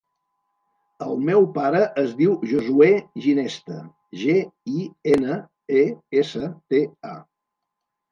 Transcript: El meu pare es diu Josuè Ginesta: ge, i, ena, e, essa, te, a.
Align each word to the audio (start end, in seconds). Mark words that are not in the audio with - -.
El 1.07 1.19
meu 1.25 1.43
pare 1.57 1.81
es 2.03 2.15
diu 2.21 2.31
Josuè 2.51 2.87
Ginesta: 3.25 3.77
ge, 4.21 4.37
i, 4.77 4.87
ena, 5.13 5.37
e, 5.83 5.85
essa, 6.23 6.49
te, 6.75 6.81
a. 7.11 7.13